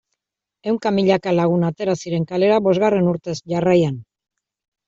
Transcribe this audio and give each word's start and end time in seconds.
Ehunka 0.71 0.91
milaka 0.95 1.33
lagun 1.39 1.67
atera 1.69 1.95
ziren 2.05 2.25
kalera 2.33 2.57
bosgarren 2.69 3.13
urtez 3.13 3.37
jarraian. 3.55 4.01